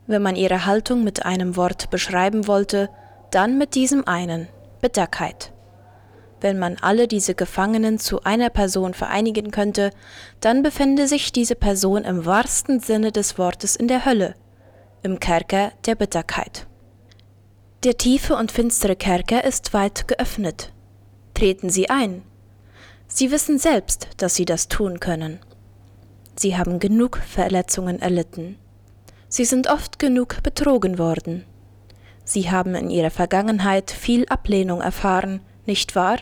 Wenn 0.09 0.23
man 0.23 0.35
ihre 0.35 0.67
Haltung 0.67 1.05
mit 1.05 1.25
einem 1.25 1.57
Wort 1.57 1.91
beschreiben 1.91 2.49
wollte, 2.49 2.91
dann 3.31 3.59
mit 3.59 3.77
diesem 3.77 4.09
einen 4.09 4.49
Bitterkeit. 4.85 5.55
Wenn 6.43 6.59
man 6.59 6.77
alle 6.79 7.09
diese 7.09 7.35
Gefangenen 7.35 7.99
zu 7.99 8.23
einer 8.25 8.51
Person 8.51 8.93
vereinigen 8.93 9.51
könnte, 9.51 9.89
dann 10.41 10.63
befände 10.63 11.09
sich 11.09 11.33
diese 11.33 11.55
Person 11.55 12.05
im 12.05 12.27
wahrsten 12.27 12.81
Sinne 12.81 13.11
des 13.11 13.39
Wortes 13.39 13.77
in 13.77 13.89
der 13.89 14.05
Hölle, 14.05 14.35
im 15.03 15.21
Kerker 15.21 15.73
der 15.87 15.95
Bitterkeit. 15.95 16.67
Der 17.83 17.97
tiefe 17.97 18.37
und 18.37 18.53
finstere 18.53 18.95
Kerker 18.95 19.43
ist 19.45 19.73
weit 19.73 20.07
geöffnet. 20.07 20.71
Treten 21.33 21.71
Sie 21.71 21.89
ein. 21.89 22.23
Sie 23.09 23.31
wissen 23.31 23.59
selbst, 23.59 24.09
dass 24.19 24.35
Sie 24.35 24.45
das 24.45 24.69
tun 24.69 25.01
können. 25.01 25.41
Sie 26.37 26.59
haben 26.59 26.79
genug 26.79 27.23
Verletzungen 27.27 28.03
erlitten. 28.03 28.59
Sie 29.31 29.47
sind 29.47 29.67
oft 29.67 29.99
genug 29.99 30.43
betrogen 30.43 30.99
worden. 30.99 31.47
Sie 32.25 32.51
haben 32.51 32.75
in 32.75 32.91
ihrer 32.91 33.11
Vergangenheit 33.11 33.91
viel 33.91 34.27
Ablehnung 34.27 34.81
erfahren, 34.81 35.41
nicht 35.67 35.95
wahr? 35.95 36.19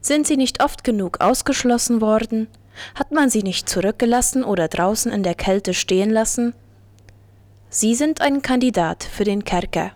Sind 0.00 0.26
sie 0.26 0.36
nicht 0.36 0.62
oft 0.62 0.84
genug 0.84 1.20
ausgeschlossen 1.20 2.00
worden? 2.00 2.48
Hat 2.94 3.12
man 3.12 3.30
sie 3.30 3.42
nicht 3.42 3.68
zurückgelassen 3.68 4.44
oder 4.44 4.68
draußen 4.68 5.10
in 5.10 5.22
der 5.22 5.34
Kälte 5.34 5.74
stehen 5.74 6.10
lassen? 6.10 6.54
Sie 7.70 7.94
sind 7.94 8.20
ein 8.20 8.42
Kandidat 8.42 9.04
für 9.04 9.24
den 9.24 9.44
Kerker. 9.44 9.92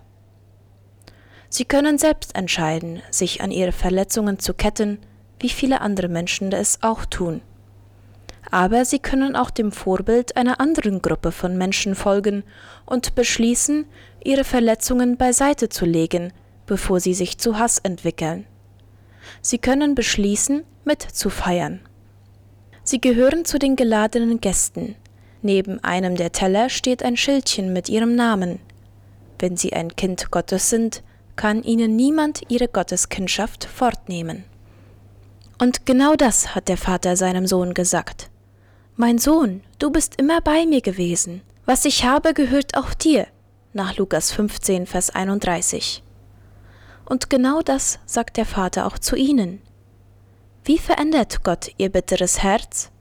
Sie 1.49 1.65
können 1.65 1.97
selbst 1.97 2.35
entscheiden, 2.35 3.01
sich 3.11 3.41
an 3.41 3.51
ihre 3.51 3.71
Verletzungen 3.73 4.39
zu 4.39 4.53
ketten, 4.53 4.99
wie 5.39 5.49
viele 5.49 5.81
andere 5.81 6.07
Menschen 6.07 6.51
es 6.53 6.81
auch 6.81 7.05
tun. 7.05 7.41
Aber 8.51 8.83
sie 8.83 8.99
können 8.99 9.35
auch 9.37 9.49
dem 9.49 9.71
Vorbild 9.71 10.35
einer 10.35 10.59
anderen 10.59 11.01
Gruppe 11.01 11.31
von 11.31 11.57
Menschen 11.57 11.95
folgen 11.95 12.43
und 12.85 13.15
beschließen, 13.15 13.85
ihre 14.23 14.43
Verletzungen 14.43 15.15
beiseite 15.15 15.69
zu 15.69 15.85
legen, 15.85 16.33
bevor 16.67 16.99
sie 16.99 17.13
sich 17.13 17.37
zu 17.37 17.57
Hass 17.57 17.79
entwickeln. 17.79 18.45
Sie 19.41 19.57
können 19.57 19.95
beschließen, 19.95 20.63
mitzufeiern. 20.83 21.79
Sie 22.83 22.99
gehören 22.99 23.45
zu 23.45 23.57
den 23.57 23.77
geladenen 23.77 24.41
Gästen. 24.41 24.95
Neben 25.41 25.83
einem 25.83 26.15
der 26.15 26.33
Teller 26.33 26.69
steht 26.69 27.03
ein 27.03 27.15
Schildchen 27.15 27.71
mit 27.71 27.87
ihrem 27.87 28.15
Namen. 28.15 28.59
Wenn 29.39 29.55
sie 29.55 29.73
ein 29.73 29.95
Kind 29.95 30.29
Gottes 30.29 30.69
sind, 30.69 31.03
kann 31.35 31.63
ihnen 31.63 31.95
niemand 31.95 32.41
ihre 32.49 32.67
Gotteskindschaft 32.67 33.63
fortnehmen. 33.63 34.43
Und 35.57 35.85
genau 35.85 36.15
das 36.15 36.53
hat 36.53 36.67
der 36.67 36.77
Vater 36.77 37.15
seinem 37.15 37.47
Sohn 37.47 37.73
gesagt. 37.73 38.29
Mein 39.01 39.17
Sohn, 39.17 39.63
du 39.79 39.89
bist 39.89 40.21
immer 40.21 40.41
bei 40.41 40.67
mir 40.67 40.81
gewesen. 40.81 41.41
Was 41.65 41.85
ich 41.85 42.03
habe, 42.03 42.35
gehört 42.35 42.77
auch 42.77 42.93
dir. 42.93 43.25
Nach 43.73 43.97
Lukas 43.97 44.31
15, 44.31 44.85
Vers 44.85 45.09
31. 45.09 46.03
Und 47.05 47.31
genau 47.31 47.63
das 47.63 47.97
sagt 48.05 48.37
der 48.37 48.45
Vater 48.45 48.85
auch 48.85 48.99
zu 48.99 49.15
ihnen. 49.15 49.59
Wie 50.65 50.77
verändert 50.77 51.43
Gott 51.43 51.71
ihr 51.79 51.89
bitteres 51.89 52.43
Herz? 52.43 52.91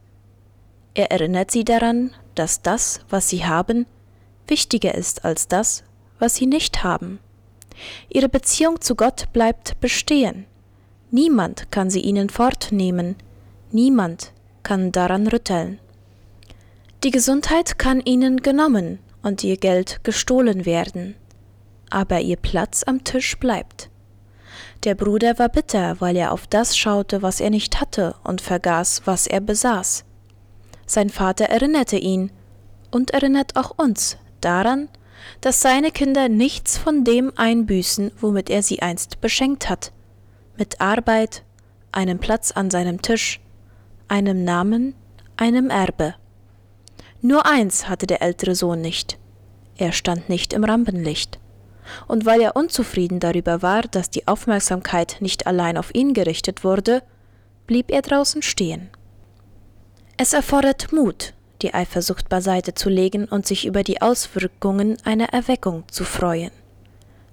Er 0.95 1.11
erinnert 1.11 1.51
sie 1.51 1.65
daran, 1.65 2.15
dass 2.35 2.63
das, 2.63 3.01
was 3.11 3.29
sie 3.29 3.45
haben, 3.45 3.85
wichtiger 4.47 4.95
ist 4.95 5.27
als 5.27 5.49
das, 5.49 5.85
was 6.19 6.35
sie 6.35 6.47
nicht 6.47 6.83
haben. 6.83 7.19
Ihre 8.09 8.31
Beziehung 8.31 8.81
zu 8.81 8.95
Gott 8.95 9.31
bleibt 9.35 9.79
bestehen. 9.81 10.47
Niemand 11.11 11.71
kann 11.71 11.91
sie 11.91 12.01
ihnen 12.01 12.31
fortnehmen, 12.31 13.17
niemand 13.71 14.33
kann 14.63 14.93
daran 14.93 15.27
rütteln. 15.27 15.79
Die 17.03 17.11
Gesundheit 17.11 17.79
kann 17.79 18.03
ihnen 18.03 18.43
genommen 18.43 18.99
und 19.23 19.43
ihr 19.43 19.57
Geld 19.57 20.05
gestohlen 20.05 20.67
werden, 20.67 21.15
aber 21.89 22.21
ihr 22.21 22.37
Platz 22.37 22.83
am 22.87 23.05
Tisch 23.05 23.39
bleibt. 23.39 23.89
Der 24.85 24.95
Bruder 24.95 25.39
war 25.39 25.49
bitter, 25.49 25.99
weil 26.01 26.15
er 26.15 26.31
auf 26.31 26.47
das 26.47 26.77
schaute, 26.77 27.23
was 27.23 27.41
er 27.41 27.49
nicht 27.49 27.81
hatte, 27.81 28.17
und 28.23 28.43
vergaß, 28.43 29.03
was 29.07 29.27
er 29.27 29.41
besaß. 29.41 30.05
Sein 30.85 31.09
Vater 31.09 31.47
erinnerte 31.47 31.97
ihn 31.97 32.33
und 32.91 33.13
erinnert 33.13 33.57
auch 33.57 33.79
uns 33.79 34.19
daran, 34.43 34.91
dass 35.41 35.63
seine 35.63 35.93
Kinder 35.93 36.29
nichts 36.29 36.77
von 36.77 37.05
dem 37.05 37.33
einbüßen, 37.35 38.13
womit 38.21 38.51
er 38.51 38.63
sie 38.63 38.83
einst 38.83 39.23
beschenkt 39.23 39.71
hat, 39.71 39.93
mit 40.59 40.83
Arbeit, 40.83 41.45
einem 41.93 42.19
Platz 42.19 42.53
an 42.53 42.71
seinem 42.71 43.01
Tisch, 43.01 43.41
einem 44.09 44.45
Namen, 44.45 44.95
einem 45.39 45.71
Erbe. 45.71 46.15
Nur 47.23 47.47
eins 47.47 47.89
hatte 47.89 48.07
der 48.07 48.23
ältere 48.23 48.55
Sohn 48.55 48.81
nicht. 48.81 49.19
Er 49.77 49.93
stand 49.93 50.29
nicht 50.29 50.53
im 50.53 50.65
Rampenlicht. 50.65 51.39
Und 52.07 52.25
weil 52.25 52.41
er 52.41 52.57
unzufrieden 52.57 53.21
darüber 53.21 53.63
war, 53.63 53.83
dass 53.83 54.11
die 54.11 54.29
Aufmerksamkeit 54.29 55.17
nicht 55.21 55.47
allein 55.47 55.77
auf 55.77 55.95
ihn 55.95 56.15
gerichtet 56.15 56.65
wurde, 56.65 57.03
blieb 57.67 57.91
er 57.91 58.03
draußen 58.03 58.43
stehen. 58.43 58.91
Es 60.17 60.33
erfordert 60.33 60.93
Mut, 60.93 61.35
die 61.63 61.75
Eifersucht 61.75 62.29
beiseite 62.29 62.75
zu 62.75 62.89
legen 62.89 63.25
und 63.25 63.47
sich 63.47 63.67
über 63.67 63.83
die 63.83 64.03
Auswirkungen 64.03 64.97
einer 65.05 65.31
Erweckung 65.33 65.85
zu 65.91 66.05
freuen. 66.05 66.51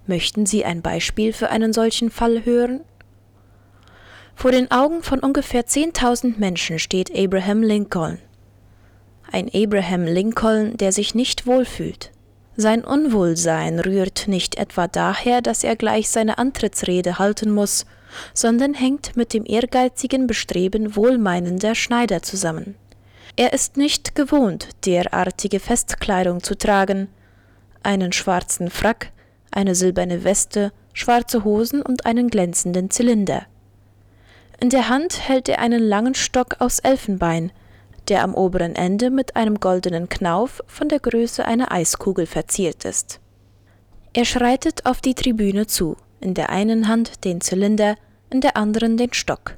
Möchten 0.05 0.45
Sie 0.45 0.63
ein 0.63 0.81
Beispiel 0.81 1.33
für 1.33 1.49
einen 1.49 1.73
solchen 1.73 2.09
Fall 2.09 2.45
hören? 2.45 2.81
Vor 4.35 4.51
den 4.51 4.71
Augen 4.71 5.03
von 5.03 5.19
ungefähr 5.19 5.65
10.000 5.65 6.37
Menschen 6.37 6.79
steht 6.79 7.13
Abraham 7.13 7.61
Lincoln. 7.61 8.19
Ein 9.31 9.49
Abraham 9.53 10.05
Lincoln, 10.05 10.77
der 10.77 10.91
sich 10.91 11.13
nicht 11.13 11.45
wohlfühlt. 11.45 12.11
Sein 12.55 12.83
Unwohlsein 12.83 13.79
rührt 13.79 14.27
nicht 14.27 14.55
etwa 14.55 14.87
daher, 14.87 15.41
dass 15.41 15.63
er 15.63 15.75
gleich 15.75 16.09
seine 16.09 16.37
Antrittsrede 16.37 17.19
halten 17.19 17.51
muss, 17.51 17.85
sondern 18.33 18.73
hängt 18.73 19.15
mit 19.15 19.33
dem 19.33 19.45
ehrgeizigen 19.45 20.27
Bestreben 20.27 20.95
wohlmeinender 20.95 21.75
Schneider 21.75 22.23
zusammen. 22.23 22.75
Er 23.35 23.53
ist 23.53 23.77
nicht 23.77 24.15
gewohnt, 24.15 24.69
derartige 24.85 25.59
Festkleidung 25.59 26.41
zu 26.41 26.57
tragen, 26.57 27.09
einen 27.83 28.11
schwarzen 28.11 28.71
Frack, 28.71 29.11
eine 29.51 29.75
silberne 29.75 30.23
Weste, 30.23 30.71
schwarze 30.93 31.43
Hosen 31.43 31.83
und 31.83 32.07
einen 32.07 32.29
glänzenden 32.29 32.89
Zylinder. 32.89 33.45
In 34.59 34.69
der 34.69 34.89
Hand 34.89 35.27
hält 35.27 35.49
er 35.49 35.59
einen 35.59 35.83
langen 35.83 36.15
Stock 36.15 36.55
aus 36.59 36.79
Elfenbein, 36.79 37.51
der 38.09 38.23
am 38.23 38.33
oberen 38.33 38.75
Ende 38.75 39.09
mit 39.09 39.35
einem 39.35 39.59
goldenen 39.59 40.09
Knauf 40.09 40.63
von 40.67 40.89
der 40.89 40.99
Größe 40.99 41.45
einer 41.45 41.71
Eiskugel 41.71 42.25
verziert 42.25 42.85
ist. 42.85 43.19
Er 44.13 44.25
schreitet 44.25 44.85
auf 44.85 45.01
die 45.01 45.13
Tribüne 45.13 45.67
zu, 45.67 45.97
in 46.19 46.33
der 46.33 46.49
einen 46.49 46.87
Hand 46.87 47.23
den 47.25 47.41
Zylinder, 47.41 47.95
in 48.29 48.41
der 48.41 48.57
anderen 48.57 48.97
den 48.97 49.13
Stock. 49.13 49.57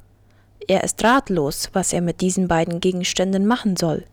Er 0.68 0.84
ist 0.84 1.02
ratlos, 1.02 1.70
was 1.72 1.92
er 1.92 2.00
mit 2.00 2.20
diesen 2.20 2.48
beiden 2.48 2.80
Gegenständen 2.80 3.46
machen 3.46 3.76
soll. 3.76 4.04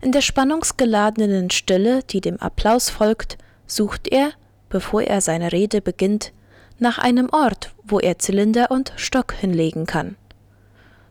In 0.00 0.12
der 0.12 0.20
spannungsgeladenen 0.20 1.50
Stille, 1.50 2.02
die 2.02 2.20
dem 2.20 2.38
Applaus 2.38 2.90
folgt, 2.90 3.38
sucht 3.66 4.08
er, 4.08 4.30
bevor 4.68 5.02
er 5.02 5.20
seine 5.20 5.52
Rede 5.52 5.80
beginnt, 5.80 6.32
nach 6.78 6.98
einem 6.98 7.28
Ort, 7.30 7.74
wo 7.84 7.98
er 7.98 8.18
Zylinder 8.18 8.70
und 8.70 8.92
Stock 8.96 9.32
hinlegen 9.32 9.86
kann. 9.86 10.16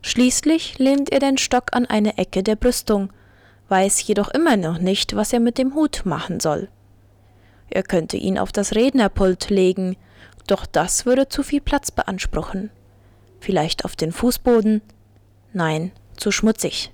Schließlich 0.07 0.77
lehnt 0.77 1.11
er 1.11 1.17
den 1.17 1.39
Stock 1.39 1.69
an 1.71 1.87
eine 1.87 2.19
Ecke 2.19 2.43
der 2.43 2.55
Brüstung, 2.55 3.11
weiß 3.69 4.05
jedoch 4.07 4.29
immer 4.29 4.55
noch 4.55 4.77
nicht, 4.77 5.15
was 5.15 5.33
er 5.33 5.39
mit 5.39 5.57
dem 5.57 5.73
Hut 5.73 6.03
machen 6.05 6.39
soll. 6.39 6.69
Er 7.71 7.81
könnte 7.81 8.15
ihn 8.15 8.37
auf 8.37 8.51
das 8.51 8.75
Rednerpult 8.75 9.49
legen, 9.49 9.97
doch 10.45 10.67
das 10.67 11.07
würde 11.07 11.27
zu 11.27 11.41
viel 11.41 11.59
Platz 11.59 11.89
beanspruchen. 11.89 12.69
Vielleicht 13.39 13.83
auf 13.83 13.95
den 13.95 14.11
Fußboden? 14.11 14.83
Nein, 15.53 15.91
zu 16.17 16.31
schmutzig. 16.31 16.91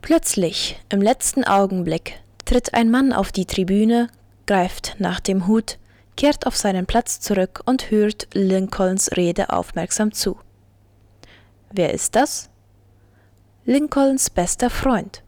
Plötzlich, 0.00 0.80
im 0.88 1.02
letzten 1.02 1.44
Augenblick, 1.44 2.18
tritt 2.46 2.72
ein 2.72 2.90
Mann 2.90 3.12
auf 3.12 3.30
die 3.30 3.44
Tribüne, 3.44 4.08
greift 4.46 4.96
nach 4.98 5.20
dem 5.20 5.46
Hut, 5.46 5.76
kehrt 6.16 6.46
auf 6.46 6.56
seinen 6.56 6.86
Platz 6.86 7.20
zurück 7.20 7.60
und 7.66 7.90
hört 7.90 8.28
Lincolns 8.32 9.18
Rede 9.18 9.50
aufmerksam 9.50 10.12
zu. 10.12 10.38
Wer 11.74 11.94
ist 11.94 12.16
das? 12.16 12.50
Lincolns 13.64 14.28
bester 14.28 14.68
Freund. 14.68 15.22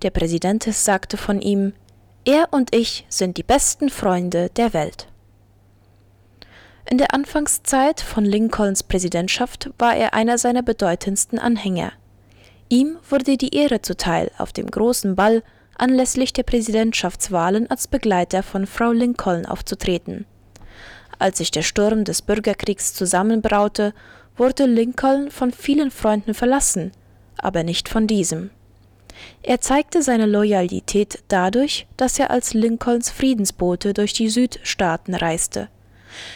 Der 0.00 0.08
Präsident 0.08 0.62
sagte 0.62 1.18
von 1.18 1.42
ihm, 1.42 1.74
er 2.24 2.48
und 2.50 2.74
ich 2.74 3.04
sind 3.10 3.36
die 3.36 3.42
besten 3.42 3.90
Freunde 3.90 4.48
der 4.56 4.72
Welt. 4.72 5.06
In 6.88 6.96
der 6.96 7.12
Anfangszeit 7.12 8.00
von 8.00 8.24
Lincolns 8.24 8.84
Präsidentschaft 8.84 9.70
war 9.78 9.94
er 9.94 10.14
einer 10.14 10.38
seiner 10.38 10.62
bedeutendsten 10.62 11.38
Anhänger. 11.38 11.92
Ihm 12.70 12.96
wurde 13.10 13.36
die 13.36 13.54
Ehre 13.54 13.82
zuteil, 13.82 14.30
auf 14.38 14.54
dem 14.54 14.70
großen 14.70 15.14
Ball 15.14 15.42
anlässlich 15.76 16.32
der 16.32 16.44
Präsidentschaftswahlen 16.44 17.68
als 17.70 17.86
Begleiter 17.86 18.42
von 18.42 18.66
Frau 18.66 18.92
Lincoln 18.92 19.44
aufzutreten. 19.44 20.24
Als 21.18 21.38
sich 21.38 21.50
der 21.50 21.62
Sturm 21.62 22.04
des 22.04 22.22
Bürgerkriegs 22.22 22.94
zusammenbraute 22.94 23.92
wurde 24.36 24.66
Lincoln 24.66 25.30
von 25.30 25.52
vielen 25.52 25.90
Freunden 25.90 26.34
verlassen, 26.34 26.92
aber 27.38 27.62
nicht 27.62 27.88
von 27.88 28.06
diesem. 28.06 28.50
Er 29.42 29.60
zeigte 29.60 30.02
seine 30.02 30.26
Loyalität 30.26 31.22
dadurch, 31.28 31.86
dass 31.96 32.18
er 32.18 32.30
als 32.30 32.54
Lincolns 32.54 33.10
Friedensbote 33.10 33.94
durch 33.94 34.12
die 34.12 34.28
Südstaaten 34.28 35.14
reiste. 35.14 35.68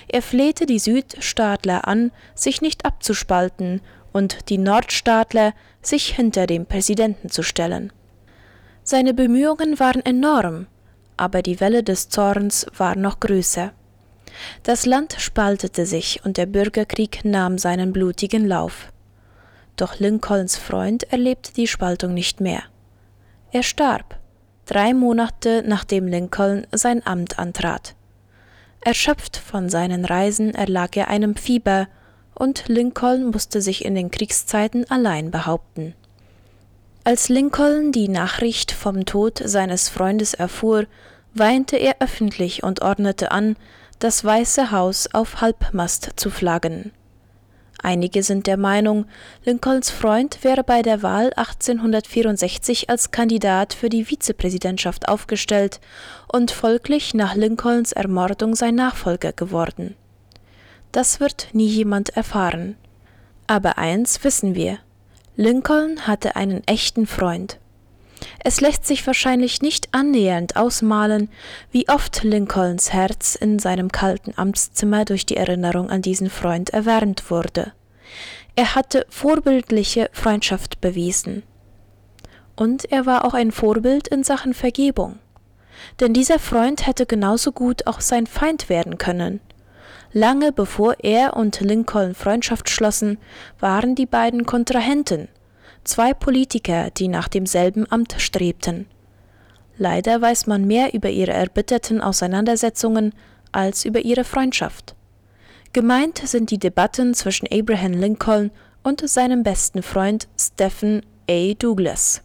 Er 0.08 0.22
flehte 0.22 0.66
die 0.66 0.78
Südstaatler 0.78 1.86
an, 1.86 2.12
sich 2.34 2.60
nicht 2.60 2.84
abzuspalten 2.84 3.80
und 4.12 4.48
die 4.48 4.58
Nordstaatler, 4.58 5.54
sich 5.82 6.14
hinter 6.14 6.46
dem 6.46 6.66
Präsidenten 6.66 7.30
zu 7.30 7.42
stellen. 7.42 7.92
Seine 8.82 9.14
Bemühungen 9.14 9.78
waren 9.78 10.04
enorm, 10.04 10.66
aber 11.16 11.42
die 11.42 11.60
Welle 11.60 11.82
des 11.82 12.08
Zorns 12.08 12.66
war 12.76 12.96
noch 12.96 13.20
größer. 13.20 13.72
Das 14.62 14.86
Land 14.86 15.16
spaltete 15.18 15.86
sich 15.86 16.20
und 16.24 16.36
der 16.36 16.46
Bürgerkrieg 16.46 17.24
nahm 17.24 17.58
seinen 17.58 17.92
blutigen 17.92 18.46
Lauf. 18.46 18.92
Doch 19.76 19.98
Lincolns 19.98 20.56
Freund 20.56 21.04
erlebte 21.12 21.52
die 21.54 21.66
Spaltung 21.66 22.14
nicht 22.14 22.40
mehr. 22.40 22.62
Er 23.52 23.62
starb, 23.62 24.18
drei 24.66 24.94
Monate 24.94 25.64
nachdem 25.66 26.06
Lincoln 26.06 26.66
sein 26.72 27.04
Amt 27.06 27.38
antrat. 27.38 27.94
Erschöpft 28.82 29.36
von 29.36 29.68
seinen 29.68 30.04
Reisen 30.04 30.54
erlag 30.54 30.96
er 30.96 31.08
einem 31.08 31.34
Fieber, 31.34 31.88
und 32.34 32.68
Lincoln 32.68 33.26
musste 33.26 33.60
sich 33.60 33.84
in 33.84 33.94
den 33.94 34.10
Kriegszeiten 34.10 34.90
allein 34.90 35.30
behaupten. 35.30 35.94
Als 37.04 37.28
Lincoln 37.28 37.92
die 37.92 38.08
Nachricht 38.08 38.72
vom 38.72 39.04
Tod 39.04 39.42
seines 39.44 39.88
Freundes 39.88 40.32
erfuhr, 40.32 40.86
weinte 41.34 41.76
er 41.76 41.96
öffentlich 42.00 42.62
und 42.62 42.82
ordnete 42.82 43.30
an, 43.30 43.56
das 44.00 44.24
Weiße 44.24 44.70
Haus 44.70 45.08
auf 45.12 45.42
Halbmast 45.42 46.12
zu 46.16 46.30
flaggen. 46.30 46.90
Einige 47.82 48.22
sind 48.22 48.46
der 48.46 48.56
Meinung, 48.56 49.04
Lincolns 49.44 49.90
Freund 49.90 50.42
wäre 50.42 50.64
bei 50.64 50.80
der 50.80 51.02
Wahl 51.02 51.32
1864 51.36 52.88
als 52.88 53.10
Kandidat 53.10 53.74
für 53.74 53.90
die 53.90 54.04
Vizepräsidentschaft 54.06 55.08
aufgestellt 55.08 55.80
und 56.32 56.50
folglich 56.50 57.12
nach 57.12 57.34
Lincolns 57.34 57.92
Ermordung 57.92 58.54
sein 58.54 58.74
Nachfolger 58.74 59.32
geworden. 59.32 59.96
Das 60.92 61.20
wird 61.20 61.48
nie 61.52 61.68
jemand 61.68 62.10
erfahren. 62.10 62.76
Aber 63.46 63.76
eins 63.76 64.24
wissen 64.24 64.54
wir. 64.54 64.78
Lincoln 65.36 66.06
hatte 66.06 66.36
einen 66.36 66.66
echten 66.66 67.06
Freund. 67.06 67.59
Es 68.42 68.60
lässt 68.60 68.86
sich 68.86 69.06
wahrscheinlich 69.06 69.62
nicht 69.62 69.88
annähernd 69.92 70.56
ausmalen, 70.56 71.28
wie 71.70 71.88
oft 71.88 72.22
Lincolns 72.22 72.92
Herz 72.92 73.34
in 73.34 73.58
seinem 73.58 73.92
kalten 73.92 74.32
Amtszimmer 74.36 75.04
durch 75.04 75.26
die 75.26 75.36
Erinnerung 75.36 75.90
an 75.90 76.02
diesen 76.02 76.30
Freund 76.30 76.70
erwärmt 76.70 77.30
wurde. 77.30 77.72
Er 78.56 78.74
hatte 78.74 79.06
vorbildliche 79.08 80.10
Freundschaft 80.12 80.80
bewiesen. 80.80 81.42
Und 82.56 82.90
er 82.90 83.06
war 83.06 83.24
auch 83.24 83.34
ein 83.34 83.52
Vorbild 83.52 84.08
in 84.08 84.22
Sachen 84.22 84.52
Vergebung. 84.54 85.18
Denn 85.98 86.12
dieser 86.12 86.38
Freund 86.38 86.86
hätte 86.86 87.06
genauso 87.06 87.52
gut 87.52 87.86
auch 87.86 88.00
sein 88.00 88.26
Feind 88.26 88.68
werden 88.68 88.98
können. 88.98 89.40
Lange 90.12 90.52
bevor 90.52 90.96
er 91.02 91.36
und 91.36 91.60
Lincoln 91.60 92.14
Freundschaft 92.14 92.68
schlossen, 92.68 93.18
waren 93.60 93.94
die 93.94 94.06
beiden 94.06 94.44
Kontrahenten, 94.44 95.28
zwei 95.84 96.14
Politiker, 96.14 96.90
die 96.90 97.08
nach 97.08 97.28
demselben 97.28 97.90
Amt 97.90 98.14
strebten. 98.18 98.86
Leider 99.76 100.20
weiß 100.20 100.46
man 100.46 100.66
mehr 100.66 100.92
über 100.94 101.08
ihre 101.10 101.32
erbitterten 101.32 102.00
Auseinandersetzungen 102.00 103.14
als 103.52 103.84
über 103.84 104.00
ihre 104.00 104.24
Freundschaft. 104.24 104.94
Gemeint 105.72 106.18
sind 106.18 106.50
die 106.50 106.58
Debatten 106.58 107.14
zwischen 107.14 107.48
Abraham 107.50 107.92
Lincoln 107.92 108.50
und 108.82 109.08
seinem 109.08 109.42
besten 109.42 109.82
Freund 109.82 110.28
Stephen 110.38 111.02
A. 111.28 111.54
Douglas. 111.54 112.22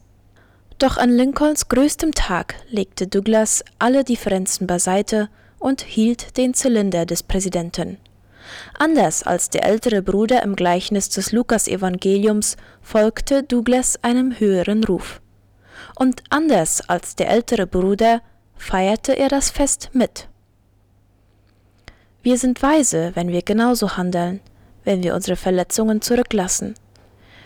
Doch 0.80 0.98
an 0.98 1.12
Lincolns 1.12 1.70
größtem 1.70 2.14
Tag 2.14 2.56
legte 2.70 3.08
Douglas 3.08 3.64
alle 3.80 4.04
Differenzen 4.04 4.68
beiseite 4.68 5.30
und 5.60 5.82
hielt 5.82 6.38
den 6.38 6.54
Zylinder 6.54 7.06
des 7.06 7.24
Präsidenten. 7.24 7.98
Anders 8.78 9.24
als 9.24 9.50
der 9.50 9.66
ältere 9.66 10.02
Bruder 10.02 10.44
im 10.44 10.56
Gleichnis 10.56 11.10
des 11.10 11.32
Lukasevangeliums 11.32 12.58
folgte 12.82 13.44
Douglas 13.44 14.04
einem 14.04 14.40
höheren 14.40 14.84
Ruf. 14.84 15.22
Und 15.96 16.24
anders 16.30 16.88
als 16.90 17.16
der 17.16 17.30
ältere 17.30 17.68
Bruder 17.68 18.22
feierte 18.58 19.14
er 19.14 19.30
das 19.30 19.50
Fest 19.50 19.90
mit. 19.94 20.28
Wir 22.24 22.38
sind 22.38 22.62
weise, 22.64 23.12
wenn 23.14 23.30
wir 23.30 23.42
genauso 23.42 23.98
handeln, 23.98 24.42
wenn 24.84 25.04
wir 25.04 25.14
unsere 25.16 25.36
Verletzungen 25.36 26.02
zurücklassen. 26.02 26.76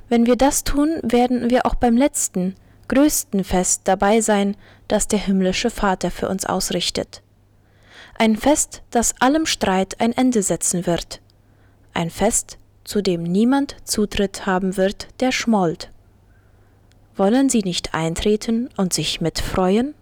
Wenn 0.07 0.25
wir 0.25 0.35
das 0.35 0.63
tun, 0.63 0.99
werden 1.03 1.49
wir 1.49 1.65
auch 1.65 1.75
beim 1.75 1.97
letzten, 1.97 2.55
größten 2.87 3.43
Fest 3.43 3.81
dabei 3.83 4.21
sein, 4.21 4.55
das 4.87 5.07
der 5.07 5.19
himmlische 5.19 5.69
Vater 5.69 6.11
für 6.11 6.29
uns 6.29 6.45
ausrichtet. 6.45 7.21
Ein 8.21 8.35
Fest, 8.35 8.81
das 8.91 9.15
allem 9.21 9.45
Streit 9.45 10.01
ein 10.01 10.11
Ende 10.11 10.43
setzen 10.43 10.85
wird. 10.85 11.21
Ein 11.93 12.09
Fest, 12.09 12.57
zu 12.83 13.01
dem 13.01 13.23
niemand 13.23 13.77
Zutritt 13.85 14.45
haben 14.45 14.75
wird, 14.75 15.07
der 15.21 15.31
schmollt. 15.31 15.89
Wollen 17.15 17.47
Sie 17.47 17.61
nicht 17.61 17.93
eintreten 17.93 18.67
und 18.75 18.91
sich 18.91 19.21
mitfreuen? 19.21 19.93